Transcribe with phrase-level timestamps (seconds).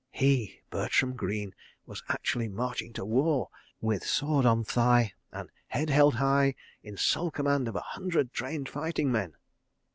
[0.09, 1.53] He, Bertram Greene,
[1.85, 3.49] was actually marching to war,
[3.81, 8.67] with sword on thigh, and head held high, in sole command of a hundred trained
[8.67, 9.35] fighting men!